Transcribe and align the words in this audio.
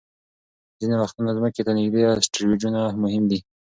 ځینې 0.79 0.95
وختونه 1.01 1.29
ځمکې 1.37 1.61
ته 1.65 1.71
نږدې 1.77 2.01
اسټروېډونه 2.13 2.81
مهم 3.03 3.23
وي. 3.29 3.39